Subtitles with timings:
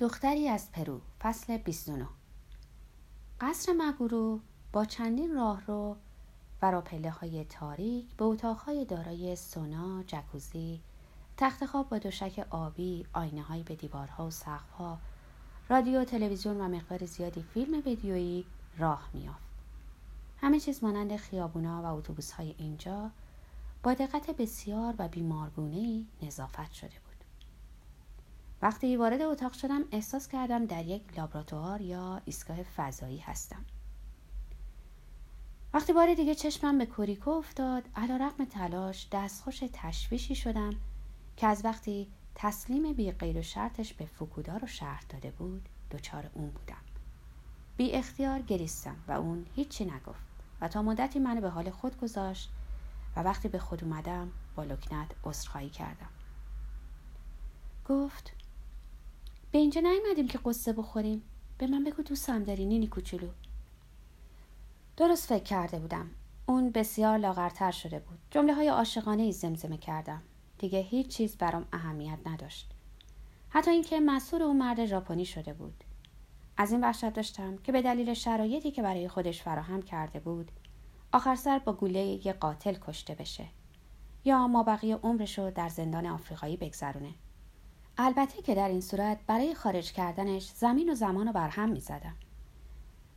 [0.00, 2.08] دختری از پرو فصل 29
[3.40, 4.40] قصر مگورو
[4.72, 5.96] با چندین راهرو
[6.62, 10.80] و راپله های تاریک به اتاقهای دارای سونا، جکوزی،
[11.36, 14.98] تخت خواب با دوشک آبی، آینه های به دیوارها و سقفها،
[15.68, 18.44] رادیو، تلویزیون و مقدار زیادی فیلم ویدیویی
[18.78, 19.48] راه میافت.
[20.40, 23.10] همه چیز مانند خیابونا و اتوبوس های اینجا
[23.82, 27.07] با دقت بسیار و بیمارگونه نظافت شده بود.
[28.62, 33.64] وقتی وارد اتاق شدم احساس کردم در یک لابراتوار یا ایستگاه فضایی هستم.
[35.74, 40.70] وقتی بار دیگه چشمم به کوریکو افتاد علا رقم تلاش دستخوش تشویشی شدم
[41.36, 46.30] که از وقتی تسلیم بی غیر و شرطش به فکودا رو شرط داده بود دچار
[46.34, 46.82] اون بودم.
[47.76, 50.28] بی اختیار گریستم و اون هیچی نگفت
[50.60, 52.50] و تا مدتی منو به حال خود گذاشت
[53.16, 56.08] و وقتی به خود اومدم با لکنت عذرخواهی کردم.
[57.88, 58.32] گفت
[59.50, 61.22] به اینجا نیومدیم که قصه بخوریم.
[61.58, 63.28] به من بگو دوستم داری نینی کوچولو.
[64.96, 66.10] درست فکر کرده بودم.
[66.46, 68.18] اون بسیار لاغرتر شده بود.
[68.30, 70.22] جمله های عاشقانه ای زمزمه کردم.
[70.58, 72.70] دیگه هیچ چیز برام اهمیت نداشت.
[73.48, 75.84] حتی اینکه مسئول اون مرد ژاپنی شده بود.
[76.56, 80.50] از این وحشت داشتم که به دلیل شرایطی که برای خودش فراهم کرده بود
[81.12, 83.44] آخر سر با گوله یه قاتل کشته بشه.
[84.24, 87.14] یا ما بقیه عمرش رو در زندان آفریقایی بگذرونه.
[87.98, 92.16] البته که در این صورت برای خارج کردنش زمین و زمان رو برهم می زدم.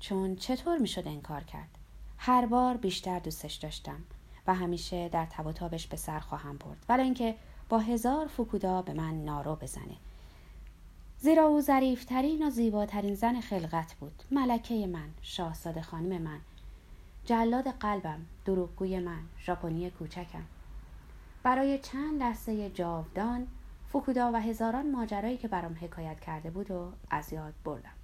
[0.00, 1.78] چون چطور می شد انکار کرد؟
[2.18, 4.00] هر بار بیشتر دوستش داشتم
[4.46, 7.34] و همیشه در تب به سر خواهم برد ولی اینکه
[7.68, 9.96] با هزار فکودا به من نارو بزنه
[11.18, 16.40] زیرا او ظریفترین و زیباترین زن خلقت بود ملکه من شاهزاده خانم من
[17.24, 20.44] جلاد قلبم دروغگوی من ژاپنی کوچکم
[21.42, 23.46] برای چند لحظه جاودان
[23.92, 27.94] فوکودا و هزاران ماجرایی که برام حکایت کرده بود و از یاد بردم.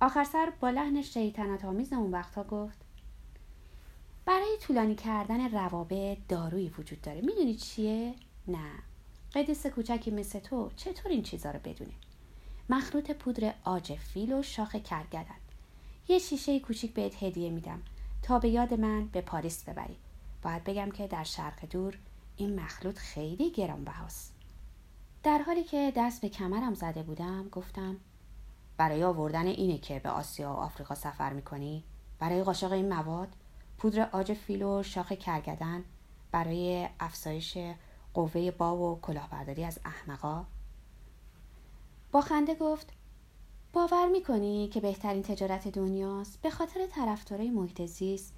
[0.00, 2.78] آخر سر با لحن شیطنت آمیز اون وقتها گفت
[4.24, 7.20] برای طولانی کردن روابط دارویی وجود داره.
[7.20, 8.14] می‌دونی چیه؟
[8.48, 8.70] نه.
[9.34, 11.94] قدیس کوچکی مثل تو چطور این چیزا رو بدونه؟
[12.70, 15.40] مخلوط پودر آج فیل و شاخ کرگدن.
[16.08, 17.82] یه شیشه کوچیک بهت هدیه میدم
[18.22, 19.96] تا به یاد من به پاریس ببری.
[20.42, 21.98] باید بگم که در شرق دور
[22.36, 24.35] این مخلوط خیلی گرانبهاست.
[25.26, 27.96] در حالی که دست به کمرم زده بودم گفتم
[28.76, 31.84] برای آوردن اینه که به آسیا و آفریقا سفر می‌کنی؟
[32.18, 33.28] برای قاشق این مواد؟
[33.78, 35.84] پودر آج فیل و شاخ کرگدن
[36.32, 37.58] برای افزایش
[38.14, 40.46] قوه با و کلاهبرداری از احمقا؟
[42.12, 42.92] با خنده گفت
[43.72, 48.34] باور می‌کنی که بهترین تجارت دنیاست به خاطر طرفدارای محیط زیست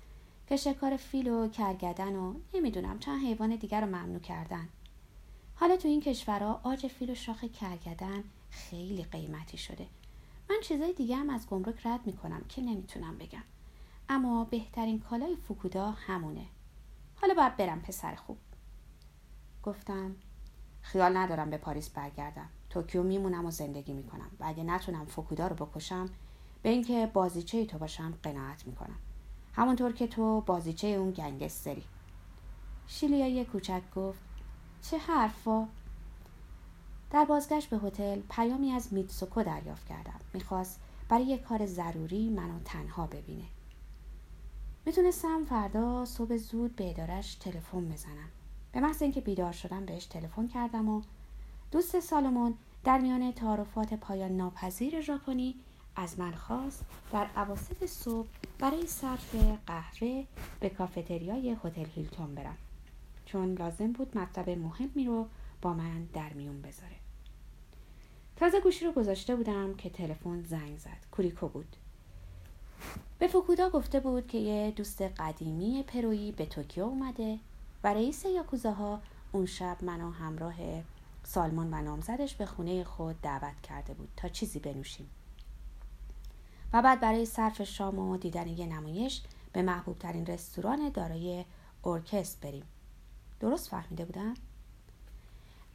[0.46, 4.68] که شکار فیل و کرگدن و نمی‌دونم چند حیوان دیگر رو ممنوع کردن.
[5.60, 9.86] حالا تو این کشورها آج فیل و شاخ کرگدن خیلی قیمتی شده.
[10.50, 13.42] من چیزای دیگه هم از گمرک رد می‌کنم که نمی‌تونم بگم.
[14.08, 16.46] اما بهترین کالای فوکودا همونه.
[17.16, 18.36] حالا باید برم پسر خوب.
[19.62, 20.16] گفتم
[20.82, 22.48] خیال ندارم به پاریس برگردم.
[22.70, 26.10] توکیو میمونم و زندگی می‌کنم و اگه نتونم فوکودا رو بکشم
[26.62, 28.98] به اینکه بازیچه تو باشم قناعت می‌کنم.
[29.52, 31.84] همونطور که تو بازیچه اون گنگستری.
[32.86, 34.27] شیلیای کوچک گفت
[34.82, 35.68] چه حرفا؟
[37.10, 40.20] در بازگشت به هتل پیامی از میتسوکو دریافت کردم.
[40.34, 43.44] می‌خواست برای یک کار ضروری منو تنها ببینه.
[44.86, 48.28] می‌تونستم فردا صبح زود به ادارش تلفن بزنم.
[48.72, 51.02] به محض اینکه بیدار شدم بهش تلفن کردم و
[51.70, 55.54] دوست سالمون در میان تعارفات پایان ناپذیر ژاپنی
[55.96, 58.28] از من خواست در عواسط صبح
[58.58, 59.34] برای صرف
[59.66, 60.24] قهوه
[60.60, 62.56] به کافتریای هتل هیلتون برم.
[63.28, 65.26] چون لازم بود مطلب مهمی رو
[65.62, 66.96] با من در میون بذاره.
[68.36, 71.06] تازه گوشی رو گذاشته بودم که تلفن زنگ زد.
[71.10, 71.76] کوریکو بود.
[73.18, 77.38] به فوکودا گفته بود که یه دوست قدیمی پرویی به توکیو اومده
[77.84, 79.00] و رئیس یاکوزاها
[79.32, 80.54] اون شب منو همراه
[81.24, 85.10] سالمان و نامزدش به خونه خود دعوت کرده بود تا چیزی بنوشیم.
[86.72, 89.22] و بعد برای صرف شام و دیدن یه نمایش
[89.52, 91.44] به محبوب ترین رستوران دارای
[91.84, 92.64] ارکست بریم.
[93.40, 94.34] درست فهمیده بودم؟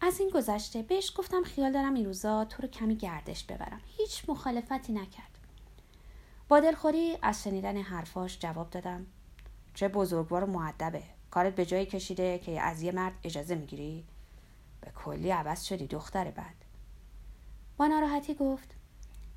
[0.01, 3.81] از این گذشته بهش گفتم خیال دارم این روزا تو رو کمی گردش ببرم.
[3.85, 5.37] هیچ مخالفتی نکرد.
[6.47, 9.05] با دلخوری از شنیدن حرفاش جواب دادم.
[9.73, 14.03] چه بزرگوار و معدبه کارت به جایی کشیده که از یه مرد اجازه می‌گیری؟
[14.81, 16.55] به کلی عوض شدی دختر بعد.
[17.77, 18.75] با ناراحتی گفت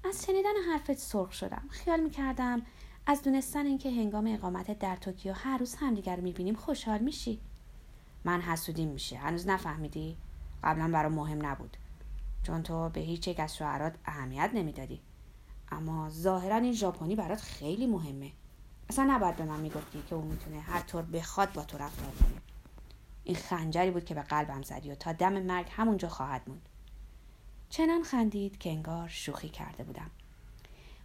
[0.04, 1.68] از شنیدن حرفت سرخ شدم.
[1.70, 2.62] خیال می‌کردم
[3.06, 7.40] از دونستن اینکه هنگام اقامتت در توکیو هر روز همدیگر می‌بینیم خوشحال میشی.
[8.26, 9.16] من حسودیم میشه.
[9.16, 10.16] هنوز نفهمیدی؟
[10.64, 11.76] قبلا برام مهم نبود.
[12.42, 15.00] چون تو به هیچ یک از شوهرات اهمیت نمی‌دادی.
[15.70, 18.32] اما ظاهرا این ژاپنی برات خیلی مهمه.
[18.90, 22.40] اصلا نباید به من می‌گفتی که او می‌تونه هر طور بخواد با تو رفتار کنه.
[23.24, 26.68] این خنجری بود که به قلبم زدی و تا دم مرگ همونجا خواهد موند.
[27.68, 30.10] چنان خندید که انگار شوخی کرده بودم.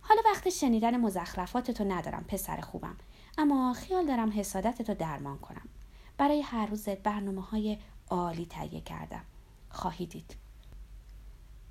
[0.01, 2.95] حالا وقت شنیدن مزخرفات تو ندارم پسر خوبم.
[3.37, 5.67] اما خیال دارم حسادت تو درمان کنم.
[6.21, 7.77] برای هر روزت برنامه های
[8.09, 9.21] عالی تهیه کردم.
[9.69, 10.35] خواهی دید.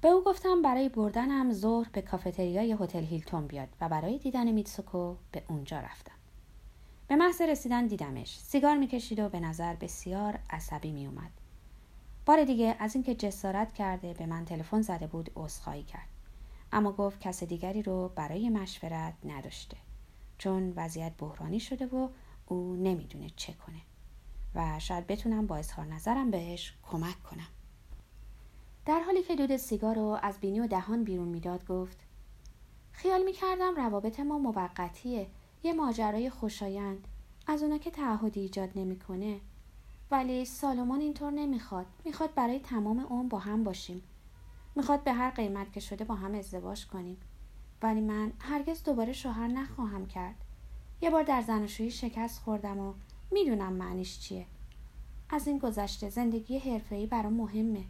[0.00, 5.16] به او گفتم برای بردنم ظهر به کافتریای هتل هیلتون بیاد و برای دیدن میتسوکو
[5.32, 6.12] به اونجا رفتم.
[7.08, 8.38] به محض رسیدن دیدمش.
[8.38, 11.30] سیگار می‌کشید و به نظر بسیار عصبی میومد
[12.26, 16.08] بار دیگه از اینکه جسارت کرده به من تلفن زده بود عذرخواهی کرد.
[16.72, 19.76] اما گفت کس دیگری رو برای مشورت نداشته.
[20.38, 22.08] چون وضعیت بحرانی شده و
[22.46, 23.80] او نمی‌دونه چه کنه.
[24.54, 27.48] و شاید بتونم با اظهار نظرم بهش کمک کنم.
[28.86, 31.98] در حالی که دود سیگار رو از بینی و دهان بیرون می‌داد گفت
[32.92, 35.26] خیال می‌کردم روابط ما موقتیه.
[35.62, 37.08] یه ماجرای خوشایند
[37.46, 39.40] از اونا که تعهدی ایجاد نمی‌کنه.
[40.10, 41.86] ولی سالومان اینطور نمی‌خواد.
[42.04, 44.02] می‌خواد برای تمام عمر با هم باشیم.
[44.76, 47.16] می‌خواد به هر قیمت که شده با هم ازدواج کنیم.
[47.82, 50.34] ولی من هرگز دوباره شوهر نخواهم کرد.
[51.00, 52.94] یه بار در زناشویی شکست خوردم و
[53.30, 54.46] می‌دونم معنیش چیه.
[55.30, 57.84] از این گذشته زندگی حرفه‌ای برام مهمه.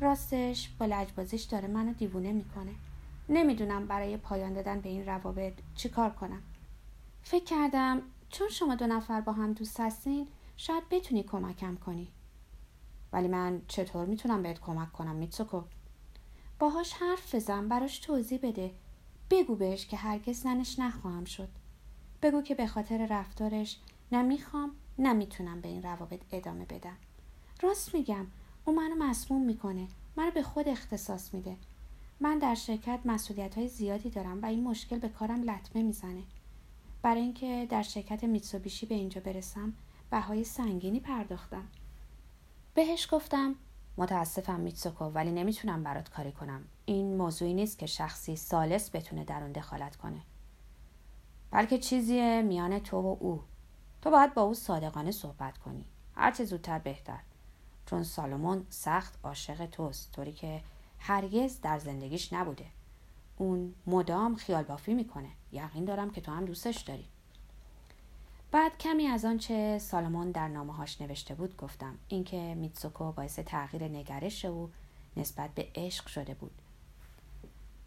[0.00, 2.72] راستش با لجبازیش داره منو دیوونه می‌کنه.
[3.28, 6.42] نمی‌دونم برای پایان دادن به این روابط چیکار کنم.
[7.22, 12.08] فکر کردم چون شما دو نفر با هم دوست هستین شاید بتونی کمکم کنی.
[13.12, 15.62] ولی من چطور می‌تونم بهت کمک کنم میتسوکو؟
[16.58, 18.70] باهاش حرف بزن براش توضیح بده.
[19.30, 21.48] بگو بهش که هرگز زنش نخواهم شد.
[22.22, 23.78] بگو که به خاطر رفتارش
[24.98, 26.96] نه می‌خوام به این روابط ادامه بدم.
[27.62, 28.26] راست میگم
[28.64, 31.56] او منو مسموم می‌کنه منو به خود اختصاص میده.
[32.20, 36.22] من در شرکت مسئولیت های زیادی دارم و این مشکل به کارم لطمه می‌زنه.
[37.02, 39.72] برای اینکه در شرکت میتسوبیشی به اینجا برسم
[40.10, 41.68] بهای سنگینی پرداختم.
[42.74, 43.54] بهش گفتم
[43.96, 46.64] متاسفم میتسوکو ولی نمی‌تونم برات کاری کنم.
[46.84, 50.20] این موضوعی نیست که شخصی سالس بتونه در اون دخالت کنه.
[51.50, 53.42] بلکه چیزیه میان تو و او.
[54.04, 55.84] تو باید با او صادقانه صحبت کنی.
[56.14, 57.18] هرچه زودتر بهتر.
[57.86, 60.60] چون سالمون سخت عاشق توست طوری که
[60.98, 62.66] هرگز در زندگیش نبوده.
[63.36, 65.28] اون مدام خیال بافی می‌کنه.
[65.52, 67.04] یقین دارم که تو هم دوستش داری.
[68.52, 71.98] بعد کمی از آنچه سالمون در نامههاش نوشته بود گفتم.
[72.08, 74.70] اینکه میتسوکو باعث تغییر نگرش او
[75.16, 76.62] نسبت به عشق شده بود.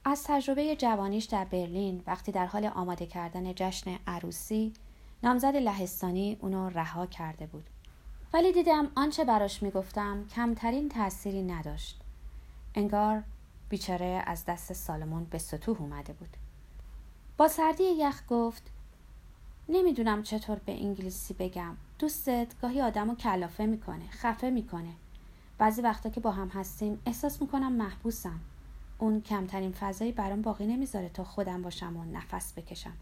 [0.06, 4.74] از تجربه جوانیش در برلین وقتی در حال آماده کردن جشن عروسی
[5.24, 7.70] نامزد لهستانی اونو رها کرده بود.
[8.34, 12.02] ولی دیدم آنچه براش می‌گفتم کمترین تأثیری نداشت.
[12.76, 13.24] انگار
[13.70, 16.30] بیچاره از دست سالمون به سطوح اومده بود.
[17.38, 18.72] با سردی یخ گفت
[19.70, 21.76] نمی‌دونم چطور به انگلیسی بگم.
[22.00, 24.94] دوستت گاهی آدم رو کلافه می‌کنه خفه می‌کنه.
[25.58, 28.40] بعضی وقتا که با هم هستیم احساس می‌کنم محبوسم.
[28.98, 32.94] اون کمترین فضایی برام باقی نمی‌ذاره تا خودم باشم و نفس بکشم.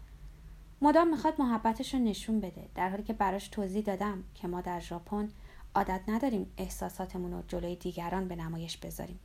[0.82, 4.80] مدام می‌خواد محبتش رو نشون بده در حالی که براش توضیح دادم که ما در
[4.80, 5.28] ژاپن
[5.74, 9.18] عادت نداریم احساساتمون رو جلوی دیگران به نمایش بذاریم.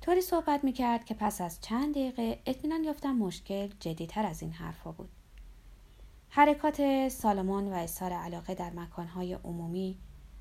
[0.00, 4.92] طوری صحبت می‌کرد که پس از چند دقیقه اطمینان یافتم مشکل جدیتر از این حرفها
[4.92, 5.08] بود.
[6.30, 9.98] حرکات سالمون و اظهار علاقه در مکانهای عمومی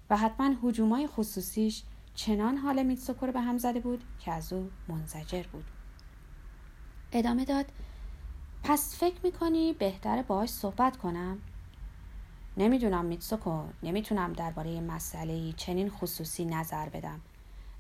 [0.10, 1.84] و حتما حجومای خصوصیش
[2.16, 5.66] چنان حال میتسوکو به هم زده بود که از او منزجر بود.
[7.12, 7.66] ادامه داد
[8.64, 11.38] پس فکر می‌کنی بهتره باهاش صحبت کنم؟
[12.58, 17.22] نمی‌دونم میتسوکو نمی‌تونم درباره مسئله چنین خصوصی نظر بدم.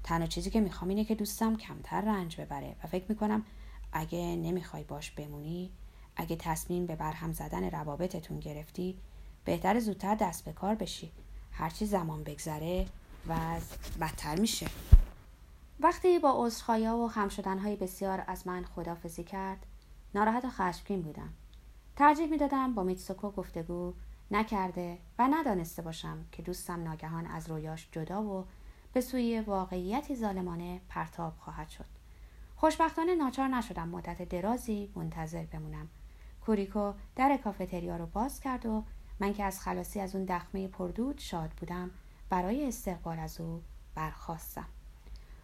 [0.03, 3.45] تنها چیزی که می‌خوام اینه که دوستم کمتر رنج ببره و فکر می‌کنم
[3.93, 5.69] اگه نمی‌خوای باش بمونی
[6.15, 8.97] اگه تصمیم به برهم زدن روابطتون گرفتی
[9.45, 11.11] بهتر زودتر دست به کار بشی.
[11.51, 12.85] هرچی زمان بگذره
[13.27, 13.35] و
[14.01, 14.67] بدتر میشه.
[15.79, 19.65] وقتی با عذرخواهی و خم شدنهای بسیار از من خدافزی کرد
[20.15, 21.29] ناراحت و خشمگین بودم.
[21.95, 23.93] ترجیح می‌دادم با میتسوکو گفتگو
[24.31, 28.45] نکرده و ندانسته باشم که دوستم ناگهان از رویاش جدا و
[28.93, 31.85] به سوی واقعیتی ظالمانه پرتاب خواهد شد.
[32.55, 35.87] خوشبختانه ناچار نشدم مدت درازی منتظر بمونم.
[36.45, 38.83] کوریکو در کافتریا رو باز کرد و
[39.19, 41.91] من که از خلاصی از اون دخمه پردود شاد بودم
[42.29, 43.61] برای استقبال از او
[43.95, 44.65] برخواستم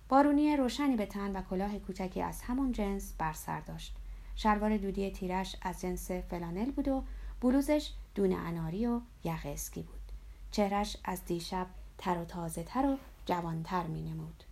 [0.10, 3.96] بارونی روشنی به تن و کلاه کوچکی از همون جنس بر سر داشت.
[4.36, 7.04] شلوار دودی تیرش از جنس فلانل بود و
[7.42, 10.12] بلوزش دون اناری و یق اسکی بود.
[10.52, 14.44] چهرش از دیشب تر و تازه تر و جوانتر می نمود.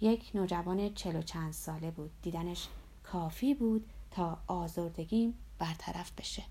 [0.00, 2.10] یک نوجوان چلو چند ساله بود.
[2.22, 2.68] دیدنش
[3.04, 6.42] کافی بود تا آزردگیم برطرف بشه.